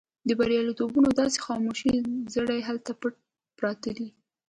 د 0.27 0.29
برياليتوبونو 0.39 1.09
داسې 1.21 1.37
خاموش 1.45 1.79
زړي 2.35 2.59
هلته 2.67 2.91
پټ 3.01 3.15
پراته 3.57 3.89
دي. 3.97 4.07